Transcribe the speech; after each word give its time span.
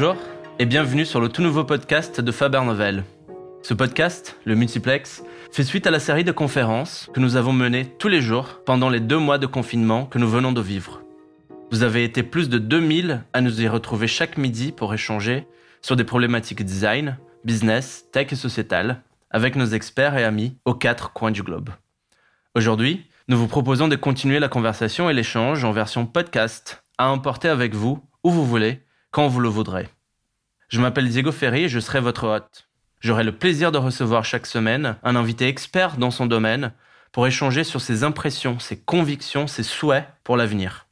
Bonjour 0.00 0.22
et 0.60 0.64
bienvenue 0.64 1.04
sur 1.04 1.20
le 1.20 1.28
tout 1.28 1.42
nouveau 1.42 1.64
podcast 1.64 2.20
de 2.20 2.30
Faber 2.30 2.60
Novel. 2.64 3.02
Ce 3.64 3.74
podcast, 3.74 4.38
le 4.44 4.54
Multiplex, 4.54 5.24
fait 5.50 5.64
suite 5.64 5.88
à 5.88 5.90
la 5.90 5.98
série 5.98 6.22
de 6.22 6.30
conférences 6.30 7.10
que 7.12 7.18
nous 7.18 7.34
avons 7.34 7.52
menées 7.52 7.84
tous 7.98 8.06
les 8.06 8.20
jours 8.20 8.60
pendant 8.64 8.90
les 8.90 9.00
deux 9.00 9.18
mois 9.18 9.38
de 9.38 9.46
confinement 9.46 10.06
que 10.06 10.18
nous 10.18 10.28
venons 10.28 10.52
de 10.52 10.60
vivre. 10.60 11.02
Vous 11.72 11.82
avez 11.82 12.04
été 12.04 12.22
plus 12.22 12.48
de 12.48 12.58
2000 12.58 13.24
à 13.32 13.40
nous 13.40 13.60
y 13.60 13.66
retrouver 13.66 14.06
chaque 14.06 14.38
midi 14.38 14.70
pour 14.70 14.94
échanger 14.94 15.48
sur 15.82 15.96
des 15.96 16.04
problématiques 16.04 16.64
design, 16.64 17.18
business, 17.44 18.04
tech 18.12 18.28
et 18.30 18.36
sociétal 18.36 19.02
avec 19.32 19.56
nos 19.56 19.66
experts 19.66 20.16
et 20.16 20.22
amis 20.22 20.56
aux 20.64 20.74
quatre 20.74 21.12
coins 21.12 21.32
du 21.32 21.42
globe. 21.42 21.70
Aujourd'hui, 22.54 23.04
nous 23.26 23.36
vous 23.36 23.48
proposons 23.48 23.88
de 23.88 23.96
continuer 23.96 24.38
la 24.38 24.48
conversation 24.48 25.10
et 25.10 25.12
l'échange 25.12 25.64
en 25.64 25.72
version 25.72 26.06
podcast 26.06 26.84
à 26.98 27.10
emporter 27.10 27.48
avec 27.48 27.74
vous 27.74 28.00
où 28.22 28.30
vous 28.30 28.46
voulez, 28.46 28.80
quand 29.10 29.28
vous 29.28 29.40
le 29.40 29.48
voudrez. 29.48 29.88
Je 30.68 30.80
m'appelle 30.80 31.08
Diego 31.08 31.32
Ferry 31.32 31.64
et 31.64 31.68
je 31.68 31.80
serai 31.80 32.00
votre 32.00 32.26
hôte. 32.26 32.68
J'aurai 33.00 33.24
le 33.24 33.36
plaisir 33.36 33.72
de 33.72 33.78
recevoir 33.78 34.24
chaque 34.24 34.46
semaine 34.46 34.96
un 35.02 35.16
invité 35.16 35.48
expert 35.48 35.96
dans 35.96 36.10
son 36.10 36.26
domaine 36.26 36.72
pour 37.12 37.26
échanger 37.26 37.64
sur 37.64 37.80
ses 37.80 38.04
impressions, 38.04 38.58
ses 38.58 38.78
convictions, 38.78 39.46
ses 39.46 39.62
souhaits 39.62 40.06
pour 40.24 40.36
l'avenir. 40.36 40.86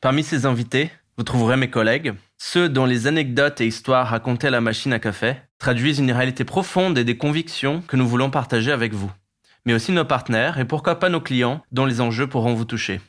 Parmi 0.00 0.22
ces 0.22 0.46
invités, 0.46 0.90
vous 1.16 1.24
trouverez 1.24 1.56
mes 1.56 1.70
collègues, 1.70 2.14
ceux 2.38 2.68
dont 2.68 2.86
les 2.86 3.06
anecdotes 3.06 3.60
et 3.60 3.66
histoires 3.66 4.08
racontées 4.08 4.46
à 4.46 4.50
la 4.50 4.62
machine 4.62 4.92
à 4.92 4.98
café 4.98 5.36
traduisent 5.58 5.98
une 5.98 6.12
réalité 6.12 6.44
profonde 6.44 6.96
et 6.96 7.04
des 7.04 7.18
convictions 7.18 7.82
que 7.82 7.96
nous 7.96 8.08
voulons 8.08 8.30
partager 8.30 8.72
avec 8.72 8.94
vous, 8.94 9.12
mais 9.66 9.74
aussi 9.74 9.92
nos 9.92 10.06
partenaires 10.06 10.58
et 10.58 10.64
pourquoi 10.64 10.98
pas 10.98 11.10
nos 11.10 11.20
clients 11.20 11.62
dont 11.70 11.84
les 11.84 12.00
enjeux 12.00 12.26
pourront 12.26 12.54
vous 12.54 12.64
toucher. 12.64 13.00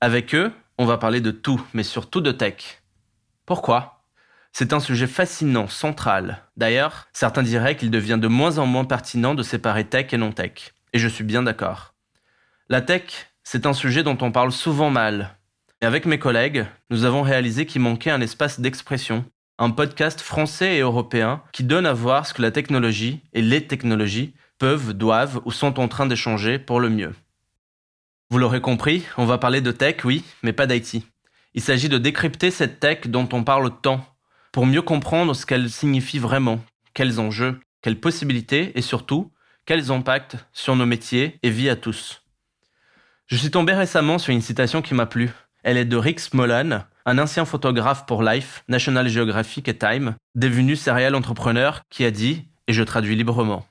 Avec 0.00 0.34
eux, 0.34 0.52
on 0.78 0.86
va 0.86 0.96
parler 0.96 1.20
de 1.20 1.32
tout, 1.32 1.60
mais 1.74 1.82
surtout 1.82 2.20
de 2.20 2.30
tech. 2.32 2.79
Pourquoi? 3.46 4.04
C'est 4.52 4.72
un 4.72 4.80
sujet 4.80 5.06
fascinant, 5.06 5.68
central. 5.68 6.42
D'ailleurs, 6.56 7.06
certains 7.12 7.42
diraient 7.42 7.76
qu'il 7.76 7.90
devient 7.90 8.18
de 8.20 8.28
moins 8.28 8.58
en 8.58 8.66
moins 8.66 8.84
pertinent 8.84 9.34
de 9.34 9.42
séparer 9.42 9.84
tech 9.84 10.12
et 10.12 10.16
non-tech. 10.16 10.72
Et 10.92 10.98
je 10.98 11.08
suis 11.08 11.24
bien 11.24 11.42
d'accord. 11.42 11.94
La 12.68 12.80
tech, 12.80 13.30
c'est 13.44 13.66
un 13.66 13.72
sujet 13.72 14.02
dont 14.02 14.18
on 14.20 14.32
parle 14.32 14.52
souvent 14.52 14.90
mal. 14.90 15.36
Et 15.80 15.86
avec 15.86 16.04
mes 16.04 16.18
collègues, 16.18 16.66
nous 16.90 17.04
avons 17.04 17.22
réalisé 17.22 17.64
qu'il 17.64 17.80
manquait 17.80 18.10
un 18.10 18.20
espace 18.20 18.60
d'expression, 18.60 19.24
un 19.58 19.70
podcast 19.70 20.20
français 20.20 20.76
et 20.76 20.80
européen 20.80 21.42
qui 21.52 21.64
donne 21.64 21.86
à 21.86 21.92
voir 21.92 22.26
ce 22.26 22.34
que 22.34 22.42
la 22.42 22.50
technologie 22.50 23.20
et 23.32 23.42
les 23.42 23.66
technologies 23.66 24.34
peuvent, 24.58 24.92
doivent 24.92 25.40
ou 25.44 25.52
sont 25.52 25.80
en 25.80 25.88
train 25.88 26.06
d'échanger 26.06 26.58
pour 26.58 26.80
le 26.80 26.90
mieux. 26.90 27.14
Vous 28.30 28.38
l'aurez 28.38 28.60
compris, 28.60 29.04
on 29.16 29.26
va 29.26 29.38
parler 29.38 29.60
de 29.60 29.72
tech, 29.72 30.04
oui, 30.04 30.22
mais 30.42 30.52
pas 30.52 30.66
d'IT. 30.66 31.04
Il 31.54 31.60
s'agit 31.62 31.88
de 31.88 31.98
décrypter 31.98 32.50
cette 32.50 32.80
tech 32.80 33.06
dont 33.06 33.28
on 33.32 33.44
parle 33.44 33.70
tant, 33.80 34.04
pour 34.52 34.66
mieux 34.66 34.82
comprendre 34.82 35.34
ce 35.34 35.46
qu'elle 35.46 35.70
signifie 35.70 36.18
vraiment, 36.18 36.60
quels 36.94 37.20
enjeux, 37.20 37.60
quelles 37.82 38.00
possibilités 38.00 38.72
et 38.78 38.82
surtout, 38.82 39.32
quels 39.66 39.90
impacts 39.90 40.36
sur 40.52 40.76
nos 40.76 40.86
métiers 40.86 41.38
et 41.42 41.50
vie 41.50 41.68
à 41.68 41.76
tous. 41.76 42.22
Je 43.26 43.36
suis 43.36 43.50
tombé 43.50 43.72
récemment 43.72 44.18
sur 44.18 44.32
une 44.32 44.40
citation 44.40 44.82
qui 44.82 44.94
m'a 44.94 45.06
plu. 45.06 45.30
Elle 45.62 45.76
est 45.76 45.84
de 45.84 45.96
Rick 45.96 46.20
Smolan, 46.20 46.84
un 47.06 47.18
ancien 47.18 47.44
photographe 47.44 48.06
pour 48.06 48.22
Life, 48.22 48.64
National 48.68 49.08
Geographic 49.08 49.68
et 49.68 49.76
Time, 49.78 50.14
devenu 50.34 50.76
serial 50.76 51.14
entrepreneur, 51.14 51.82
qui 51.90 52.04
a 52.04 52.10
dit, 52.10 52.48
et 52.66 52.72
je 52.72 52.82
traduis 52.82 53.16
librement, 53.16 53.66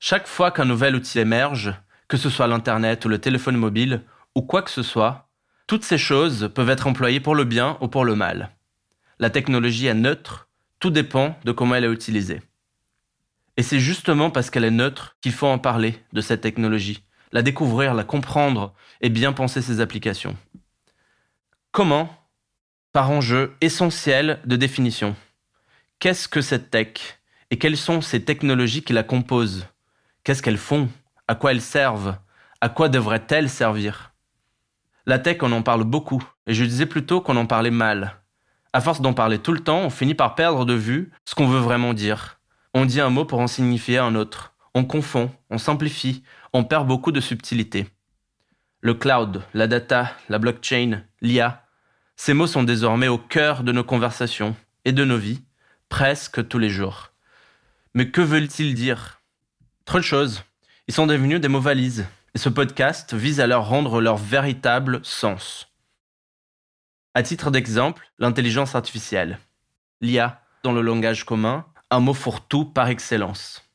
Chaque 0.00 0.26
fois 0.26 0.50
qu'un 0.50 0.64
nouvel 0.64 0.94
outil 0.94 1.18
émerge, 1.18 1.74
que 2.08 2.16
ce 2.16 2.30
soit 2.30 2.46
l'Internet 2.46 3.04
ou 3.04 3.08
le 3.08 3.18
téléphone 3.18 3.56
mobile, 3.56 4.02
ou 4.34 4.42
quoi 4.42 4.62
que 4.62 4.70
ce 4.70 4.82
soit, 4.82 5.27
toutes 5.68 5.84
ces 5.84 5.98
choses 5.98 6.50
peuvent 6.54 6.70
être 6.70 6.86
employées 6.86 7.20
pour 7.20 7.34
le 7.34 7.44
bien 7.44 7.76
ou 7.80 7.88
pour 7.88 8.04
le 8.06 8.16
mal. 8.16 8.50
La 9.18 9.28
technologie 9.28 9.86
est 9.86 9.94
neutre, 9.94 10.48
tout 10.80 10.90
dépend 10.90 11.38
de 11.44 11.52
comment 11.52 11.74
elle 11.74 11.84
est 11.84 11.92
utilisée. 11.92 12.40
Et 13.58 13.62
c'est 13.62 13.78
justement 13.78 14.30
parce 14.30 14.48
qu'elle 14.48 14.64
est 14.64 14.70
neutre 14.70 15.16
qu'il 15.20 15.32
faut 15.32 15.46
en 15.46 15.58
parler 15.58 16.02
de 16.14 16.22
cette 16.22 16.40
technologie, 16.40 17.04
la 17.32 17.42
découvrir, 17.42 17.92
la 17.92 18.04
comprendre 18.04 18.72
et 19.02 19.10
bien 19.10 19.34
penser 19.34 19.60
ses 19.60 19.80
applications. 19.80 20.36
Comment 21.70 22.16
Par 22.92 23.10
enjeu 23.10 23.54
essentiel 23.60 24.40
de 24.46 24.56
définition. 24.56 25.16
Qu'est-ce 25.98 26.28
que 26.28 26.40
cette 26.40 26.70
tech 26.70 27.18
Et 27.50 27.58
quelles 27.58 27.76
sont 27.76 28.00
ces 28.00 28.24
technologies 28.24 28.82
qui 28.82 28.94
la 28.94 29.02
composent? 29.02 29.66
Qu'est-ce 30.24 30.42
qu'elles 30.42 30.56
font? 30.56 30.88
À 31.26 31.34
quoi 31.34 31.50
elles 31.50 31.60
servent? 31.60 32.16
À 32.62 32.70
quoi 32.70 32.88
devraient-elles 32.88 33.50
servir? 33.50 34.14
La 35.08 35.18
tech, 35.18 35.38
on 35.40 35.52
en 35.52 35.62
parle 35.62 35.84
beaucoup, 35.84 36.22
et 36.46 36.52
je 36.52 36.64
disais 36.64 36.84
plutôt 36.84 37.22
qu'on 37.22 37.38
en 37.38 37.46
parlait 37.46 37.70
mal. 37.70 38.20
À 38.74 38.82
force 38.82 39.00
d'en 39.00 39.14
parler 39.14 39.38
tout 39.38 39.52
le 39.52 39.60
temps, 39.60 39.80
on 39.80 39.88
finit 39.88 40.14
par 40.14 40.34
perdre 40.34 40.66
de 40.66 40.74
vue 40.74 41.10
ce 41.24 41.34
qu'on 41.34 41.48
veut 41.48 41.60
vraiment 41.60 41.94
dire. 41.94 42.40
On 42.74 42.84
dit 42.84 43.00
un 43.00 43.08
mot 43.08 43.24
pour 43.24 43.40
en 43.40 43.46
signifier 43.46 43.96
un 43.96 44.14
autre. 44.14 44.52
On 44.74 44.84
confond, 44.84 45.30
on 45.48 45.56
simplifie, 45.56 46.22
on 46.52 46.62
perd 46.62 46.86
beaucoup 46.86 47.10
de 47.10 47.22
subtilité. 47.22 47.88
Le 48.82 48.92
cloud, 48.92 49.42
la 49.54 49.66
data, 49.66 50.12
la 50.28 50.38
blockchain, 50.38 51.00
l'IA, 51.22 51.64
ces 52.16 52.34
mots 52.34 52.46
sont 52.46 52.62
désormais 52.62 53.08
au 53.08 53.16
cœur 53.16 53.62
de 53.62 53.72
nos 53.72 53.84
conversations 53.84 54.56
et 54.84 54.92
de 54.92 55.06
nos 55.06 55.16
vies, 55.16 55.42
presque 55.88 56.46
tous 56.48 56.58
les 56.58 56.68
jours. 56.68 57.12
Mais 57.94 58.10
que 58.10 58.20
veulent-ils 58.20 58.74
dire? 58.74 59.22
Trop 59.86 60.00
de 60.00 60.04
choses. 60.04 60.44
Ils 60.86 60.92
sont 60.92 61.06
devenus 61.06 61.40
des 61.40 61.48
mots 61.48 61.60
valises, 61.60 62.04
ce 62.38 62.48
podcast 62.48 63.14
vise 63.14 63.40
à 63.40 63.46
leur 63.46 63.68
rendre 63.68 64.00
leur 64.00 64.16
véritable 64.16 65.00
sens. 65.02 65.68
À 67.14 67.22
titre 67.22 67.50
d'exemple, 67.50 68.10
l'intelligence 68.18 68.74
artificielle. 68.74 69.38
L'IA, 70.00 70.40
dans 70.62 70.72
le 70.72 70.80
langage 70.80 71.24
commun, 71.24 71.66
un 71.90 72.00
mot 72.00 72.14
fourre-tout 72.14 72.64
par 72.64 72.88
excellence. 72.88 73.68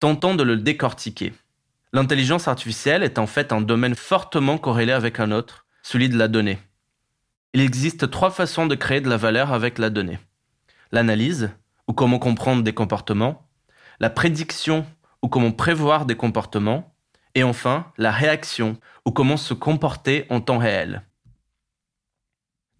Tentons 0.00 0.34
de 0.34 0.42
le 0.42 0.56
décortiquer. 0.56 1.32
L'intelligence 1.92 2.48
artificielle 2.48 3.02
est 3.02 3.18
en 3.18 3.26
fait 3.26 3.52
un 3.52 3.60
domaine 3.60 3.94
fortement 3.94 4.58
corrélé 4.58 4.92
avec 4.92 5.20
un 5.20 5.30
autre, 5.30 5.64
celui 5.82 6.08
de 6.08 6.18
la 6.18 6.28
donnée. 6.28 6.58
Il 7.54 7.60
existe 7.60 8.10
trois 8.10 8.30
façons 8.30 8.66
de 8.66 8.74
créer 8.74 9.00
de 9.00 9.08
la 9.08 9.16
valeur 9.16 9.52
avec 9.52 9.78
la 9.78 9.90
donnée. 9.90 10.18
L'analyse, 10.90 11.50
ou 11.86 11.92
comment 11.92 12.18
comprendre 12.18 12.62
des 12.62 12.74
comportements, 12.74 13.48
la 14.00 14.10
prédiction 14.10 14.84
ou 15.22 15.28
comment 15.28 15.52
prévoir 15.52 16.06
des 16.06 16.16
comportements, 16.16 16.94
et 17.38 17.44
enfin 17.44 17.86
la 17.98 18.10
réaction, 18.10 18.78
ou 19.04 19.12
comment 19.12 19.36
se 19.36 19.54
comporter 19.54 20.26
en 20.28 20.40
temps 20.40 20.58
réel. 20.58 21.02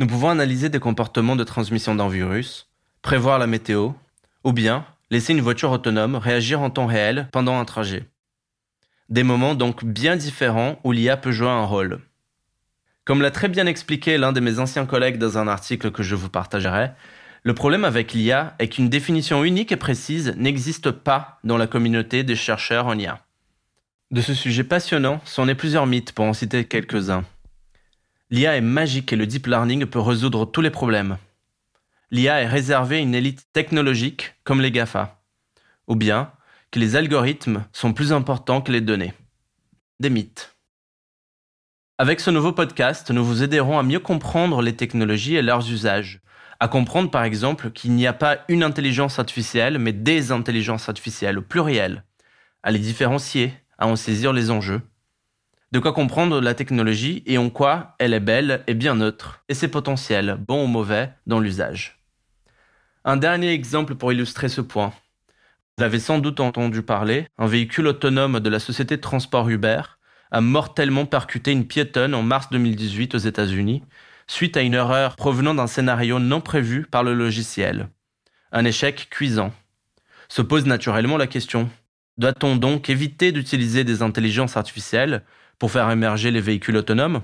Nous 0.01 0.09
pouvons 0.09 0.31
analyser 0.31 0.69
des 0.69 0.81
comportements 0.81 1.37
de 1.37 1.45
transmission 1.45 1.95
d'un 1.95 2.09
virus, 2.09 2.69
prévoir 3.01 3.39
la 3.39 3.47
météo, 3.47 3.91
ou 4.43 4.53
bien 4.53 4.85
laisser 5.11 5.33
une 5.33 5.41
voiture 5.41 5.71
autonome 5.71 6.17
réagir 6.17 6.61
en 6.61 6.71
temps 6.71 6.87
réel 6.87 7.29
pendant 7.31 7.59
un 7.59 7.65
trajet. 7.65 8.09
Des 9.09 9.23
moments 9.23 9.55
donc 9.55 9.85
bien 9.85 10.17
différents 10.17 10.81
où 10.83 10.91
l'IA 10.91 11.17
peut 11.17 11.31
jouer 11.31 11.49
un 11.49 11.65
rôle. 11.65 12.01
Comme 13.05 13.23
l'a 13.23 13.31
très 13.31 13.49
bien 13.49 13.67
expliqué 13.67 14.19
l'un 14.19 14.33
de 14.33 14.41
mes 14.41 14.59
anciens 14.59 14.87
collègues 14.87 15.19
dans 15.19 15.39
un 15.39 15.47
article 15.47 15.93
que 15.93 16.03
je 16.03 16.17
vous 16.17 16.31
partagerai, 16.31 16.91
le 17.45 17.55
problème 17.55 17.85
avec 17.85 18.13
l'IA 18.13 18.57
est 18.59 18.69
qu'une 18.69 18.89
définition 18.89 19.45
unique 19.45 19.71
et 19.71 19.77
précise 19.77 20.35
n'existe 20.37 20.91
pas 20.91 21.39
dans 21.45 21.57
la 21.57 21.69
communauté 21.69 22.25
des 22.25 22.35
chercheurs 22.35 22.89
en 22.89 22.99
IA. 22.99 23.21
De 24.11 24.23
ce 24.23 24.33
sujet 24.33 24.65
passionnant, 24.65 25.21
c'en 25.27 25.49
est 25.49 25.55
plusieurs 25.55 25.87
mythes 25.87 26.13
pour 26.13 26.25
en 26.25 26.33
citer 26.33 26.65
quelques-uns. 26.65 27.27
L'IA 28.31 28.57
est 28.57 28.63
magique 28.63 29.13
et 29.13 29.17
le 29.17 29.27
deep 29.27 29.47
learning 29.47 29.85
peut 29.85 30.01
résoudre 30.01 30.47
tous 30.47 30.63
les 30.63 30.71
problèmes. 30.71 31.19
L'IA 32.11 32.41
est 32.41 32.47
réservée 32.47 32.97
à 32.97 33.01
une 33.01 33.15
élite 33.15 33.47
technologique 33.53 34.35
comme 34.45 34.63
les 34.63 34.71
GAFA. 34.71 35.21
Ou 35.89 35.95
bien 35.95 36.33
que 36.71 36.78
les 36.78 36.97
algorithmes 36.97 37.66
sont 37.72 37.93
plus 37.93 38.15
importants 38.15 38.63
que 38.63 38.72
les 38.72 38.81
données. 38.81 39.13
Des 40.01 40.09
mythes. 40.09 40.57
Avec 41.99 42.21
ce 42.21 42.31
nouveau 42.31 42.53
podcast, 42.53 43.11
nous 43.11 43.25
vous 43.25 43.43
aiderons 43.43 43.78
à 43.78 43.83
mieux 43.83 44.01
comprendre 44.01 44.63
les 44.63 44.77
technologies 44.77 45.37
et 45.37 45.43
leurs 45.43 45.71
usages, 45.71 46.21
à 46.61 46.69
comprendre 46.69 47.11
par 47.11 47.25
exemple 47.25 47.72
qu'il 47.72 47.93
n'y 47.93 48.07
a 48.07 48.15
pas 48.15 48.39
une 48.49 48.63
intelligence 48.63 49.19
artificielle, 49.19 49.78
mais 49.78 49.93
des 49.93 50.33
intelligences 50.33 50.89
artificielles 50.89 51.39
au 51.39 51.43
pluriel, 51.43 52.04
à 52.63 52.71
les 52.71 52.78
différencier, 52.78 53.53
à 53.78 53.86
en 53.86 53.97
saisir 53.97 54.33
les 54.33 54.51
enjeux. 54.51 54.83
De 55.71 55.78
quoi 55.78 55.92
comprendre 55.92 56.41
la 56.41 56.54
technologie 56.54 57.22
et 57.27 57.39
en 57.39 57.51
quoi 57.51 57.95
elle 57.98 58.15
est 58.15 58.21
belle 58.21 58.65
et 58.66 58.75
bien 58.75 58.95
neutre, 58.95 59.45
et 59.48 59.54
ses 59.54 59.69
potentiels, 59.69 60.39
bons 60.47 60.65
ou 60.65 60.66
mauvais, 60.66 61.13
dans 61.27 61.41
l'usage. 61.41 62.03
Un 63.04 63.16
dernier 63.16 63.53
exemple 63.53 63.95
pour 63.95 64.13
illustrer 64.13 64.48
ce 64.48 64.60
point. 64.60 64.92
Vous 65.77 65.84
avez 65.84 65.98
sans 65.98 66.19
doute 66.19 66.41
entendu 66.41 66.83
parler, 66.83 67.28
un 67.39 67.47
véhicule 67.47 67.86
autonome 67.86 68.41
de 68.41 68.51
la 68.51 68.59
société 68.59 68.97
de 68.97 69.01
transport 69.03 69.48
Uber 69.48 69.83
a 70.30 70.41
mortellement 70.41 71.07
percuté 71.07 71.53
une 71.53 71.66
piétonne 71.66 72.15
en 72.15 72.22
mars 72.22 72.48
2018 72.51 73.15
aux 73.15 73.19
États-Unis 73.19 73.83
suite 74.27 74.57
à 74.57 74.63
une 74.63 74.75
erreur 74.75 75.16
provenant 75.16 75.54
d'un 75.54 75.66
scénario 75.66 76.19
non 76.19 76.41
prévu 76.41 76.83
par 76.83 77.03
le 77.03 77.15
logiciel. 77.15 77.89
Un 78.53 78.65
échec 78.65 79.09
cuisant. 79.10 79.53
Se 80.28 80.42
pose 80.42 80.66
naturellement 80.66 81.16
la 81.16 81.27
question, 81.27 81.71
doit-on 82.18 82.56
donc 82.56 82.91
éviter 82.91 83.32
d'utiliser 83.32 83.84
des 83.84 84.03
intelligences 84.03 84.56
artificielles 84.56 85.22
pour 85.59 85.70
faire 85.70 85.91
émerger 85.91 86.30
les 86.30 86.41
véhicules 86.41 86.76
autonomes? 86.76 87.22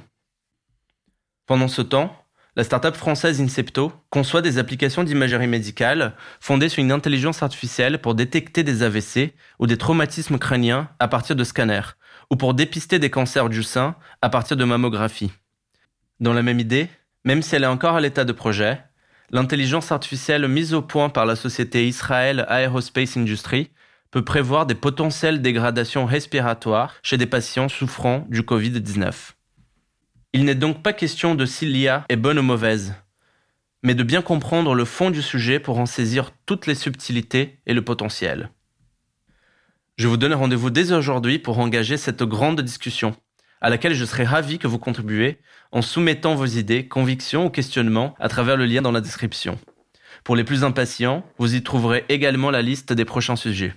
Pendant 1.47 1.69
ce 1.69 1.83
temps, 1.83 2.17
la 2.57 2.63
startup 2.63 2.95
française 2.95 3.41
Incepto 3.41 3.93
conçoit 4.11 4.41
des 4.41 4.59
applications 4.59 5.03
d'imagerie 5.03 5.49
médicale 5.49 6.15
fondées 6.41 6.69
sur 6.69 6.83
une 6.83 6.93
intelligence 6.93 7.43
artificielle 7.43 8.01
pour 8.01 8.15
détecter 8.15 8.63
des 8.63 8.85
AVC 8.85 9.35
ou 9.59 9.67
des 9.67 9.77
traumatismes 9.77 10.39
crâniens 10.39 10.89
à 11.01 11.09
partir 11.09 11.35
de 11.35 11.43
scanners, 11.43 11.97
ou 12.31 12.37
pour 12.37 12.55
dépister 12.55 13.01
des 13.01 13.11
cancers 13.11 13.49
du 13.49 13.65
sein 13.65 13.97
à 14.23 14.29
partir 14.29 14.57
de 14.57 14.65
mammographie. 14.65 15.33
Dans 16.21 16.33
la 16.33 16.43
même 16.43 16.61
idée, 16.61 16.89
même 17.25 17.43
si 17.43 17.57
elle 17.57 17.65
est 17.65 17.67
encore 17.67 17.97
à 17.97 18.01
l'état 18.01 18.25
de 18.25 18.33
projet, 18.33 18.81
l'intelligence 19.31 19.91
artificielle 19.91 20.47
mise 20.47 20.75
au 20.75 20.83
point 20.83 21.09
par 21.09 21.27
la 21.27 21.35
société 21.35 21.89
Israel 21.89 22.47
Aerospace 22.49 23.17
Industry 23.17 23.73
peut 24.15 24.23
prévoir 24.23 24.65
des 24.65 24.77
potentielles 24.77 25.43
dégradations 25.43 26.07
respiratoires 26.07 26.95
chez 27.03 27.17
des 27.17 27.27
patients 27.27 27.69
souffrant 27.69 28.25
du 28.31 28.43
Covid-19. 28.43 29.33
Il 30.33 30.45
n'est 30.45 30.55
donc 30.55 30.85
pas 30.85 30.93
question 30.93 31.35
de 31.35 31.45
si 31.45 31.67
l'IA 31.67 32.05
est 32.09 32.15
bonne 32.15 32.39
ou 32.39 32.43
mauvaise, 32.45 32.95
mais 33.83 33.97
de 33.97 34.05
bien 34.05 34.23
comprendre 34.23 34.77
le 34.77 34.85
fond 34.85 35.11
du 35.11 35.21
sujet 35.21 35.59
pour 35.59 35.81
en 35.81 35.87
saisir 35.87 36.31
toutes 36.47 36.69
les 36.69 36.77
subtilités 36.77 37.59
et 37.67 37.75
le 37.75 37.83
potentiel. 37.83 38.51
Je 39.97 40.07
vous 40.07 40.17
donne 40.17 40.35
rendez-vous 40.35 40.71
dès 40.71 40.93
aujourd'hui 40.93 41.41
pour 41.41 41.59
engager 41.59 41.97
cette 41.97 42.23
grande 42.23 42.61
discussion, 42.61 43.17
à 43.61 43.69
laquelle 43.69 43.95
je 43.95 44.05
serai 44.05 44.23
ravi 44.23 44.61
que 44.61 44.69
vous 44.69 44.79
contribuiez 44.79 45.41
en 45.73 45.83
soumettant 45.83 46.37
vos 46.37 46.47
idées, 46.47 46.87
convictions 46.87 47.47
ou 47.47 47.51
questionnements 47.51 48.15
à 48.21 48.29
travers 48.29 48.57
le 48.57 48.67
lien 48.67 48.81
dans 48.81 48.93
la 48.93 49.01
description. 49.01 49.59
Pour 50.23 50.37
les 50.37 50.45
plus 50.45 50.63
impatients, 50.63 51.27
vous 51.37 51.57
y 51.57 51.65
trouverez 51.65 52.05
également 52.09 52.53
la 52.53 52.63
liste 52.63 52.93
des 52.93 53.05
prochains 53.05 53.35
sujets. 53.35 53.75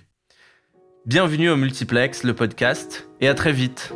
Bienvenue 1.06 1.48
au 1.48 1.56
Multiplex, 1.56 2.24
le 2.24 2.34
podcast, 2.34 3.08
et 3.20 3.28
à 3.28 3.34
très 3.34 3.52
vite 3.52 3.92